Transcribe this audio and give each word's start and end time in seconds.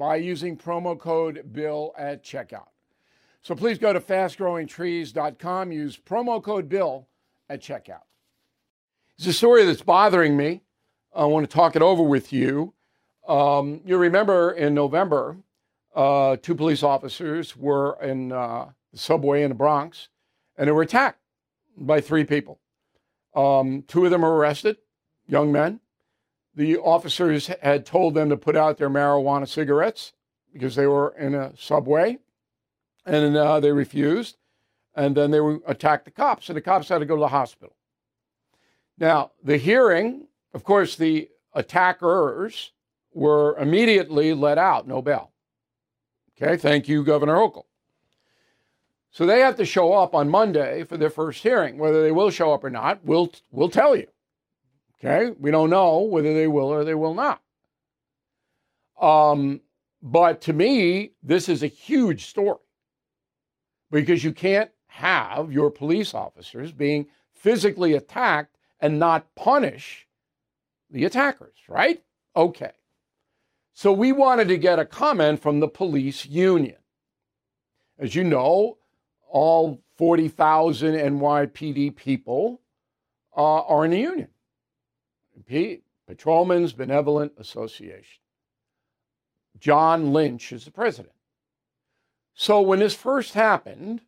by 0.00 0.16
using 0.16 0.56
promo 0.56 0.98
code 0.98 1.52
BILL 1.52 1.92
at 1.98 2.24
checkout. 2.24 2.68
So 3.42 3.54
please 3.54 3.76
go 3.76 3.92
to 3.92 4.00
fastgrowingtrees.com, 4.00 5.72
use 5.72 5.98
promo 5.98 6.42
code 6.42 6.70
BILL 6.70 7.06
at 7.50 7.60
checkout. 7.60 8.04
It's 9.18 9.26
a 9.26 9.34
story 9.34 9.66
that's 9.66 9.82
bothering 9.82 10.38
me. 10.38 10.62
I 11.14 11.26
want 11.26 11.48
to 11.48 11.54
talk 11.54 11.76
it 11.76 11.82
over 11.82 12.02
with 12.02 12.32
you. 12.32 12.72
Um, 13.28 13.82
you 13.84 13.98
remember 13.98 14.52
in 14.52 14.72
November, 14.72 15.36
uh, 15.94 16.36
two 16.40 16.54
police 16.54 16.82
officers 16.82 17.54
were 17.54 17.98
in 18.02 18.32
uh, 18.32 18.70
the 18.92 18.98
subway 18.98 19.42
in 19.42 19.50
the 19.50 19.54
Bronx 19.54 20.08
and 20.56 20.66
they 20.66 20.72
were 20.72 20.80
attacked 20.80 21.20
by 21.76 22.00
three 22.00 22.24
people. 22.24 22.58
Um, 23.34 23.84
two 23.86 24.06
of 24.06 24.10
them 24.10 24.22
were 24.22 24.34
arrested, 24.34 24.78
young 25.26 25.52
men 25.52 25.80
the 26.60 26.76
officers 26.76 27.46
had 27.62 27.86
told 27.86 28.12
them 28.12 28.28
to 28.28 28.36
put 28.36 28.54
out 28.54 28.76
their 28.76 28.90
marijuana 28.90 29.48
cigarettes 29.48 30.12
because 30.52 30.76
they 30.76 30.86
were 30.86 31.14
in 31.18 31.34
a 31.34 31.56
subway, 31.56 32.18
and 33.06 33.34
uh, 33.34 33.58
they 33.60 33.72
refused. 33.72 34.36
And 34.94 35.16
then 35.16 35.30
they 35.30 35.40
were, 35.40 35.60
attacked 35.66 36.04
the 36.04 36.10
cops, 36.10 36.50
and 36.50 36.56
the 36.56 36.60
cops 36.60 36.90
had 36.90 36.98
to 36.98 37.06
go 37.06 37.16
to 37.16 37.20
the 37.20 37.28
hospital. 37.28 37.74
Now, 38.98 39.30
the 39.42 39.56
hearing, 39.56 40.26
of 40.52 40.62
course, 40.62 40.96
the 40.96 41.30
attackers 41.54 42.72
were 43.14 43.56
immediately 43.56 44.34
let 44.34 44.58
out, 44.58 44.86
no 44.86 45.00
bail. 45.00 45.30
Okay, 46.36 46.58
thank 46.58 46.88
you, 46.88 47.02
Governor 47.04 47.36
Hochul. 47.36 47.64
So 49.12 49.24
they 49.24 49.40
have 49.40 49.56
to 49.56 49.64
show 49.64 49.94
up 49.94 50.14
on 50.14 50.28
Monday 50.28 50.84
for 50.84 50.98
their 50.98 51.08
first 51.08 51.42
hearing. 51.42 51.78
Whether 51.78 52.02
they 52.02 52.12
will 52.12 52.30
show 52.30 52.52
up 52.52 52.64
or 52.64 52.70
not, 52.70 53.02
we'll, 53.02 53.32
we'll 53.50 53.70
tell 53.70 53.96
you. 53.96 54.08
Okay, 55.02 55.34
we 55.38 55.50
don't 55.50 55.70
know 55.70 56.00
whether 56.00 56.34
they 56.34 56.46
will 56.46 56.68
or 56.72 56.84
they 56.84 56.94
will 56.94 57.14
not. 57.14 57.40
Um, 59.00 59.62
but 60.02 60.42
to 60.42 60.52
me, 60.52 61.12
this 61.22 61.48
is 61.48 61.62
a 61.62 61.68
huge 61.68 62.26
story 62.26 62.58
because 63.90 64.22
you 64.22 64.32
can't 64.32 64.70
have 64.88 65.52
your 65.52 65.70
police 65.70 66.12
officers 66.12 66.72
being 66.72 67.06
physically 67.32 67.94
attacked 67.94 68.56
and 68.80 68.98
not 68.98 69.34
punish 69.34 70.06
the 70.90 71.04
attackers, 71.04 71.56
right? 71.68 72.02
Okay. 72.36 72.72
So 73.72 73.92
we 73.92 74.12
wanted 74.12 74.48
to 74.48 74.58
get 74.58 74.78
a 74.78 74.84
comment 74.84 75.40
from 75.40 75.60
the 75.60 75.68
police 75.68 76.26
union. 76.26 76.76
As 77.98 78.14
you 78.14 78.24
know, 78.24 78.76
all 79.28 79.80
40,000 79.96 80.94
NYPD 80.94 81.96
people 81.96 82.60
uh, 83.36 83.62
are 83.62 83.84
in 83.84 83.92
the 83.92 84.00
union. 84.00 84.28
P- 85.50 85.82
Patrolmen's 86.06 86.72
Benevolent 86.72 87.32
Association. 87.36 88.22
John 89.58 90.12
Lynch 90.12 90.52
is 90.52 90.64
the 90.64 90.70
president. 90.70 91.14
So 92.34 92.60
when 92.60 92.78
this 92.78 92.94
first 92.94 93.34
happened, 93.34 94.02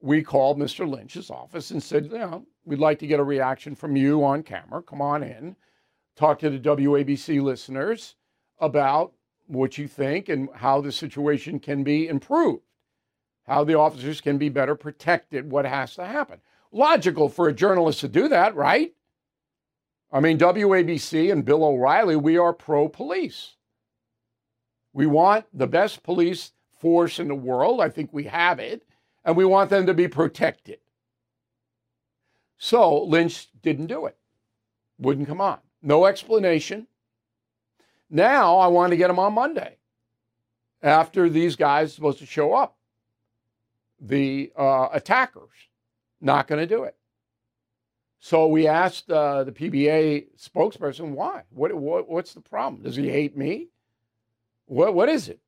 we 0.00 0.22
called 0.22 0.58
Mr. 0.58 0.88
Lynch's 0.88 1.30
office 1.30 1.72
and 1.72 1.82
said, 1.82 2.04
you 2.04 2.18
know, 2.18 2.46
we'd 2.64 2.78
like 2.78 3.00
to 3.00 3.08
get 3.08 3.18
a 3.18 3.24
reaction 3.24 3.74
from 3.74 3.96
you 3.96 4.22
on 4.22 4.44
camera. 4.44 4.82
Come 4.82 5.02
on 5.02 5.24
in, 5.24 5.56
talk 6.14 6.38
to 6.38 6.48
the 6.48 6.60
WABC 6.60 7.42
listeners 7.42 8.14
about 8.60 9.12
what 9.48 9.78
you 9.78 9.88
think 9.88 10.28
and 10.28 10.48
how 10.54 10.80
the 10.80 10.92
situation 10.92 11.58
can 11.58 11.82
be 11.82 12.06
improved, 12.06 12.62
how 13.48 13.64
the 13.64 13.76
officers 13.76 14.20
can 14.20 14.38
be 14.38 14.48
better 14.48 14.76
protected, 14.76 15.50
what 15.50 15.64
has 15.64 15.96
to 15.96 16.06
happen. 16.06 16.40
Logical 16.70 17.28
for 17.28 17.48
a 17.48 17.52
journalist 17.52 17.98
to 18.00 18.08
do 18.08 18.28
that, 18.28 18.54
right? 18.54 18.94
I 20.12 20.20
mean, 20.20 20.38
WABC 20.38 21.32
and 21.32 21.44
Bill 21.44 21.64
O'Reilly, 21.64 22.16
we 22.16 22.36
are 22.36 22.52
pro 22.52 22.88
police. 22.88 23.56
We 24.92 25.06
want 25.06 25.46
the 25.54 25.66
best 25.66 26.02
police 26.02 26.52
force 26.78 27.18
in 27.18 27.28
the 27.28 27.34
world. 27.34 27.80
I 27.80 27.88
think 27.88 28.12
we 28.12 28.24
have 28.24 28.58
it. 28.58 28.84
And 29.24 29.36
we 29.36 29.44
want 29.44 29.70
them 29.70 29.86
to 29.86 29.94
be 29.94 30.08
protected. 30.08 30.78
So 32.58 33.04
Lynch 33.04 33.48
didn't 33.62 33.86
do 33.86 34.06
it, 34.06 34.16
wouldn't 34.98 35.26
come 35.26 35.40
on. 35.40 35.58
No 35.82 36.06
explanation. 36.06 36.86
Now 38.10 38.58
I 38.58 38.66
want 38.68 38.90
to 38.90 38.96
get 38.96 39.10
him 39.10 39.18
on 39.18 39.32
Monday 39.32 39.78
after 40.82 41.28
these 41.28 41.56
guys 41.56 41.90
are 41.90 41.94
supposed 41.94 42.18
to 42.18 42.26
show 42.26 42.52
up. 42.52 42.76
The 44.00 44.52
uh, 44.56 44.88
attackers, 44.92 45.50
not 46.20 46.46
going 46.46 46.60
to 46.60 46.66
do 46.66 46.84
it. 46.84 46.96
So 48.24 48.46
we 48.46 48.68
asked 48.68 49.10
uh, 49.10 49.42
the 49.42 49.50
PBA 49.50 50.26
spokesperson 50.38 51.10
why. 51.10 51.42
What, 51.50 51.74
what, 51.74 52.08
what's 52.08 52.34
the 52.34 52.40
problem? 52.40 52.80
Does 52.80 52.94
he 52.94 53.08
hate 53.08 53.36
me? 53.36 53.66
What, 54.66 54.94
what 54.94 55.08
is 55.08 55.28
it? 55.28 55.40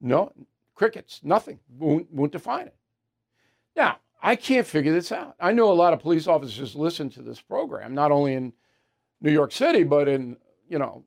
No, 0.00 0.32
crickets, 0.74 1.20
nothing. 1.22 1.60
Won't, 1.78 2.12
won't 2.12 2.32
define 2.32 2.66
it. 2.66 2.74
Now, 3.76 3.98
I 4.20 4.34
can't 4.34 4.66
figure 4.66 4.92
this 4.92 5.12
out. 5.12 5.36
I 5.38 5.52
know 5.52 5.70
a 5.70 5.72
lot 5.72 5.92
of 5.92 6.00
police 6.00 6.26
officers 6.26 6.74
listen 6.74 7.10
to 7.10 7.22
this 7.22 7.40
program, 7.40 7.94
not 7.94 8.10
only 8.10 8.34
in 8.34 8.52
New 9.20 9.30
York 9.30 9.52
City, 9.52 9.84
but 9.84 10.08
in, 10.08 10.36
you 10.68 10.80
know, 10.80 11.04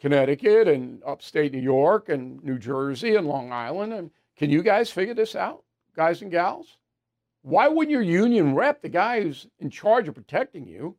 Connecticut 0.00 0.68
and 0.68 1.02
upstate 1.02 1.54
New 1.54 1.62
York 1.62 2.10
and 2.10 2.44
New 2.44 2.58
Jersey 2.58 3.16
and 3.16 3.26
Long 3.26 3.52
Island. 3.52 3.94
And 3.94 4.10
can 4.36 4.50
you 4.50 4.62
guys 4.62 4.90
figure 4.90 5.14
this 5.14 5.34
out, 5.34 5.64
guys 5.96 6.20
and 6.20 6.30
gals? 6.30 6.76
Why 7.42 7.68
wouldn't 7.68 7.92
your 7.92 8.02
union 8.02 8.54
rep, 8.54 8.82
the 8.82 8.88
guy 8.88 9.22
who's 9.22 9.46
in 9.58 9.70
charge 9.70 10.08
of 10.08 10.14
protecting 10.14 10.66
you, 10.66 10.96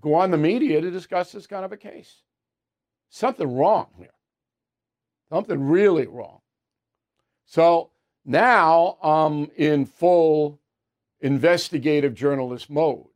go 0.00 0.14
on 0.14 0.30
the 0.30 0.38
media 0.38 0.80
to 0.80 0.90
discuss 0.90 1.32
this 1.32 1.46
kind 1.46 1.64
of 1.64 1.72
a 1.72 1.76
case? 1.76 2.22
Something 3.08 3.56
wrong 3.56 3.88
here. 3.98 4.14
Something 5.28 5.62
really 5.62 6.06
wrong. 6.06 6.40
So 7.44 7.90
now 8.24 8.98
I'm 9.02 9.50
in 9.56 9.84
full 9.86 10.60
investigative 11.20 12.14
journalist 12.14 12.70
mode. 12.70 13.06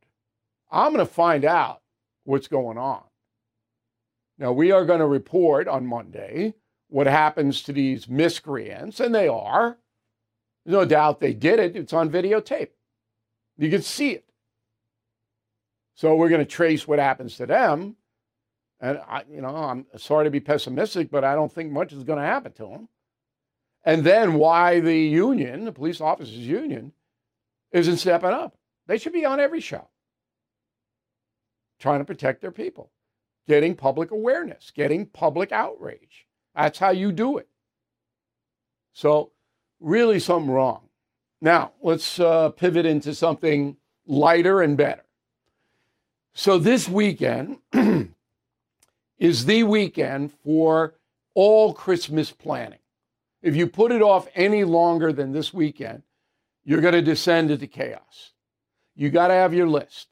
I'm 0.69 0.93
going 0.93 1.05
to 1.05 1.11
find 1.11 1.45
out 1.45 1.81
what's 2.25 2.47
going 2.47 2.77
on. 2.77 3.03
Now, 4.37 4.51
we 4.51 4.71
are 4.71 4.85
going 4.85 4.99
to 4.99 5.07
report 5.07 5.67
on 5.67 5.85
Monday 5.85 6.55
what 6.89 7.07
happens 7.07 7.61
to 7.63 7.73
these 7.73 8.09
miscreants, 8.09 8.99
and 8.99 9.15
they 9.15 9.29
are. 9.29 9.77
No 10.65 10.85
doubt 10.85 11.19
they 11.19 11.33
did 11.33 11.59
it. 11.59 11.75
It's 11.75 11.93
on 11.93 12.09
videotape. 12.09 12.69
You 13.57 13.69
can 13.69 13.81
see 13.81 14.11
it. 14.11 14.25
So 15.95 16.15
we're 16.15 16.29
going 16.29 16.39
to 16.39 16.45
trace 16.45 16.87
what 16.87 16.99
happens 16.99 17.37
to 17.37 17.45
them. 17.45 17.95
And 18.81 18.99
I, 19.07 19.23
you 19.31 19.41
know, 19.41 19.55
I'm 19.55 19.85
sorry 19.97 20.25
to 20.25 20.31
be 20.31 20.41
pessimistic, 20.41 21.09
but 21.09 21.23
I 21.23 21.35
don't 21.35 21.51
think 21.51 21.71
much 21.71 21.93
is 21.93 22.03
going 22.03 22.19
to 22.19 22.25
happen 22.25 22.51
to 22.53 22.65
them. 22.65 22.89
And 23.85 24.03
then 24.03 24.33
why 24.33 24.79
the 24.79 24.97
union, 24.97 25.65
the 25.65 25.71
police 25.71 26.01
officers 26.01 26.35
union, 26.35 26.91
isn't 27.71 27.97
stepping 27.97 28.31
up. 28.31 28.57
They 28.87 28.97
should 28.97 29.13
be 29.13 29.25
on 29.25 29.39
every 29.39 29.61
show, 29.61 29.87
trying 31.79 31.99
to 31.99 32.05
protect 32.05 32.41
their 32.41 32.51
people, 32.51 32.91
getting 33.47 33.75
public 33.75 34.11
awareness, 34.11 34.71
getting 34.75 35.05
public 35.05 35.51
outrage. 35.51 36.27
That's 36.55 36.79
how 36.79 36.89
you 36.89 37.11
do 37.11 37.37
it. 37.37 37.47
So 38.93 39.31
really 39.85 40.19
something 40.19 40.51
wrong. 40.51 40.81
Now, 41.41 41.73
let's 41.81 42.19
uh, 42.19 42.49
pivot 42.49 42.85
into 42.85 43.13
something 43.13 43.77
lighter 44.07 44.61
and 44.61 44.75
better. 44.75 45.03
So, 46.33 46.57
this 46.57 46.89
weekend 46.89 47.59
is 49.19 49.45
the 49.45 49.63
weekend 49.63 50.33
for 50.43 50.95
all 51.35 51.73
Christmas 51.73 52.31
planning. 52.31 52.79
If 53.41 53.55
you 53.55 53.67
put 53.67 53.91
it 53.91 54.01
off 54.01 54.27
any 54.33 54.63
longer 54.63 55.13
than 55.13 55.31
this 55.31 55.53
weekend, 55.53 56.01
you're 56.63 56.81
going 56.81 56.95
to 56.95 57.01
descend 57.01 57.51
into 57.51 57.67
chaos. 57.67 58.31
You 58.95 59.11
got 59.11 59.27
to 59.27 59.35
have 59.35 59.53
your 59.53 59.69
list. 59.69 60.07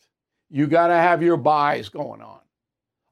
You 0.51 0.67
got 0.67 0.87
to 0.87 0.93
have 0.93 1.23
your 1.23 1.37
buys 1.37 1.89
going 1.89 2.21
on. 2.21 2.39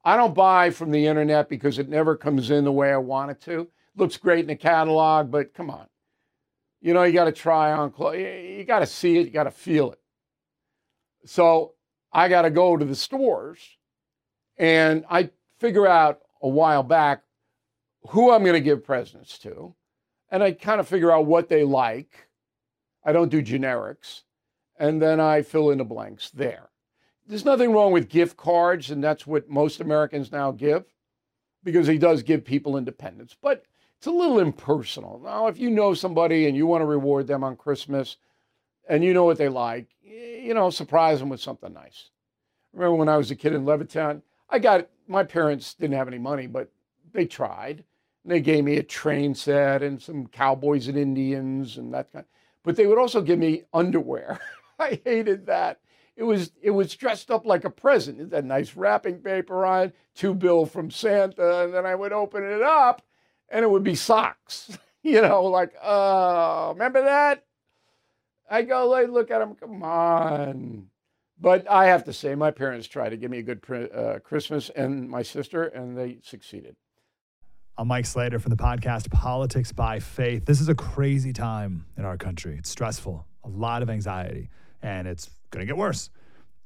I 0.06 0.16
don't 0.16 0.36
buy 0.36 0.70
from 0.70 0.92
the 0.92 1.08
internet 1.08 1.50
because 1.50 1.80
it 1.80 1.90
never 1.90 2.16
comes 2.16 2.52
in 2.52 2.66
the 2.66 2.72
way 2.72 2.94
I 2.94 2.98
want 2.98 3.32
it 3.32 3.42
to. 3.42 3.68
Looks 3.96 4.18
great 4.18 4.42
in 4.42 4.48
the 4.48 4.56
catalog, 4.56 5.32
but 5.32 5.54
come 5.56 5.72
on. 5.72 5.88
You 6.82 6.94
know, 6.94 7.04
you 7.04 7.14
got 7.14 7.26
to 7.26 7.32
try 7.32 7.72
on 7.72 7.92
clothes. 7.92 8.18
You 8.18 8.64
got 8.66 8.80
to 8.80 8.88
see 8.88 9.18
it, 9.18 9.26
you 9.26 9.32
got 9.32 9.44
to 9.44 9.52
feel 9.52 9.92
it. 9.92 10.00
So 11.26 11.74
I 12.12 12.28
got 12.28 12.42
to 12.42 12.50
go 12.50 12.76
to 12.76 12.84
the 12.84 12.96
stores 12.96 13.60
and 14.58 15.06
I 15.10 15.30
figure 15.60 15.88
out 15.88 16.22
a 16.42 16.48
while 16.48 16.84
back 16.84 17.24
who 18.10 18.32
I'm 18.32 18.44
going 18.44 18.54
to 18.54 18.62
give 18.62 18.84
presents 18.84 19.38
to. 19.40 19.76
And 20.32 20.42
I 20.42 20.54
kind 20.54 20.80
of 20.80 20.88
figure 20.88 21.12
out 21.12 21.26
what 21.26 21.50
they 21.50 21.64
like. 21.64 22.28
I 23.04 23.12
don't 23.12 23.30
do 23.30 23.42
generics. 23.42 24.22
And 24.80 25.02
then 25.02 25.20
I 25.20 25.44
fill 25.44 25.70
in 25.70 25.78
the 25.78 25.84
blanks 25.84 26.32
there. 26.32 26.70
There's 27.28 27.46
nothing 27.46 27.72
wrong 27.72 27.94
with 27.94 28.10
gift 28.10 28.36
cards, 28.36 28.90
and 28.90 29.04
that's 29.04 29.28
what 29.28 29.50
most 29.50 29.80
Americans 29.80 30.32
now 30.32 30.52
give 30.52 30.86
because 31.64 31.88
he 31.88 31.98
does 31.98 32.24
give 32.24 32.44
people 32.44 32.78
independence. 32.78 33.36
But 33.40 33.64
it's 34.02 34.08
a 34.08 34.12
little 34.12 34.40
impersonal. 34.40 35.22
Now, 35.24 35.46
if 35.46 35.60
you 35.60 35.70
know 35.70 35.94
somebody 35.94 36.48
and 36.48 36.58
you 36.58 36.66
want 36.66 36.82
to 36.82 36.88
reward 36.88 37.28
them 37.28 37.44
on 37.44 37.56
Christmas 37.56 38.18
and 38.90 39.04
you 39.04 39.14
know 39.14 39.26
what 39.26 39.38
they 39.38 39.48
like, 39.48 39.90
you 40.02 40.56
know, 40.56 40.72
surprise 40.72 41.20
them 41.20 41.30
with 41.30 41.40
something 41.40 41.72
nice. 41.72 42.10
Remember 42.74 42.96
when 42.96 43.10
I 43.10 43.18
was 43.18 43.30
a 43.30 43.36
kid 43.36 43.54
in 43.54 43.64
Levittown? 43.64 44.24
I 44.50 44.58
got 44.58 44.90
my 45.08 45.24
parents 45.24 45.76
didn't 45.76 45.98
have 45.98 46.08
any 46.08 46.18
money, 46.18 46.48
but 46.48 46.72
they 47.14 47.28
tried. 47.28 47.84
And 48.24 48.32
they 48.32 48.42
gave 48.42 48.64
me 48.64 48.78
a 48.78 48.84
train 48.84 49.36
set 49.36 49.84
and 49.84 50.02
some 50.02 50.26
cowboys 50.26 50.88
and 50.88 50.98
Indians 50.98 51.78
and 51.78 51.94
that 51.94 52.12
kind. 52.12 52.26
But 52.64 52.78
they 52.78 52.88
would 52.88 52.98
also 52.98 53.22
give 53.22 53.38
me 53.38 53.66
underwear. 53.72 54.40
I 54.80 55.00
hated 55.06 55.46
that. 55.46 55.80
It 56.16 56.24
was 56.24 56.54
it 56.60 56.72
was 56.72 56.96
dressed 56.96 57.30
up 57.30 57.46
like 57.46 57.66
a 57.66 57.70
present. 57.70 58.20
It 58.20 58.34
had 58.34 58.46
nice 58.46 58.76
wrapping 58.76 59.20
paper 59.20 59.64
on, 59.64 59.94
to 60.16 60.34
bill 60.34 60.66
from 60.66 60.90
Santa, 60.90 61.66
and 61.66 61.74
then 61.76 61.86
I 61.86 61.94
would 61.94 62.14
open 62.14 62.44
it 62.44 62.64
up 62.64 63.04
and 63.52 63.64
it 63.64 63.70
would 63.70 63.84
be 63.84 63.96
socks. 63.96 64.78
you 65.04 65.22
know, 65.22 65.44
like, 65.44 65.74
uh, 65.82 66.70
remember 66.74 67.04
that? 67.04 67.46
I 68.50 68.64
go, 68.64 68.88
like, 68.88 69.10
look 69.10 69.32
at 69.32 69.40
them, 69.40 69.56
come 69.56 69.84
on. 69.84 70.88
But 71.40 71.70
I 71.70 71.88
have 71.88 72.04
to 72.06 72.14
say, 72.14 72.36
my 72.36 72.52
parents 72.52 72.88
tried 72.88 73.10
to 73.10 73.18
give 73.18 73.32
me 73.32 73.40
a 73.40 73.44
good 73.44 73.62
uh, 73.94 74.20
Christmas 74.20 74.70
and 74.76 75.10
my 75.10 75.24
sister, 75.24 75.64
and 75.64 75.98
they 75.98 76.20
succeeded. 76.22 76.76
I'm 77.78 77.88
Mike 77.88 78.06
Slater 78.06 78.38
from 78.38 78.52
the 78.52 78.58
podcast 78.58 79.10
Politics 79.10 79.72
by 79.72 80.00
Faith. 80.00 80.46
This 80.46 80.62
is 80.62 80.70
a 80.70 80.76
crazy 80.76 81.34
time 81.34 81.86
in 81.98 82.06
our 82.06 82.18
country. 82.18 82.56
It's 82.58 82.70
stressful, 82.70 83.26
a 83.44 83.50
lot 83.50 83.82
of 83.82 83.90
anxiety, 83.90 84.50
and 84.84 85.08
it's 85.08 85.32
going 85.50 85.62
to 85.62 85.66
get 85.66 85.78
worse. 85.78 86.10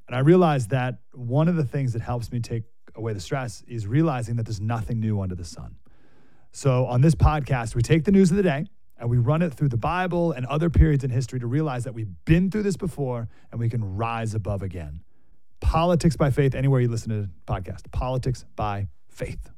And 0.08 0.16
I 0.16 0.20
realized 0.20 0.72
that 0.72 1.00
one 1.14 1.48
of 1.48 1.56
the 1.56 1.64
things 1.64 1.94
that 1.94 2.02
helps 2.02 2.32
me 2.32 2.40
take 2.40 2.64
away 2.96 3.14
the 3.14 3.20
stress 3.20 3.64
is 3.68 3.88
realizing 3.88 4.36
that 4.36 4.46
there's 4.46 4.60
nothing 4.60 5.00
new 5.00 5.22
under 5.22 5.36
the 5.36 5.46
sun. 5.46 5.76
So, 6.56 6.86
on 6.86 7.02
this 7.02 7.16
podcast, 7.16 7.76
we 7.76 7.82
take 7.82 8.06
the 8.06 8.14
news 8.14 8.32
of 8.32 8.38
the 8.38 8.44
day 8.44 8.66
and 8.98 9.10
we 9.10 9.18
run 9.18 9.42
it 9.42 9.54
through 9.54 9.68
the 9.68 9.78
Bible 9.78 10.32
and 10.32 10.46
other 10.46 10.70
periods 10.70 11.04
in 11.04 11.10
history 11.10 11.38
to 11.42 11.48
realize 11.48 11.84
that 11.84 11.94
we've 11.94 12.14
been 12.24 12.50
through 12.50 12.64
this 12.64 12.78
before 12.78 13.28
and 13.52 13.60
we 13.60 13.68
can 13.68 13.98
rise 13.98 14.34
above 14.34 14.62
again. 14.62 15.02
Politics 15.60 16.16
by 16.16 16.32
faith, 16.32 16.56
anywhere 16.56 16.80
you 16.80 16.88
listen 16.88 17.10
to 17.10 17.24
the 17.24 17.30
podcast. 17.46 17.92
Politics 17.92 18.46
by 18.56 18.88
faith. 19.10 19.50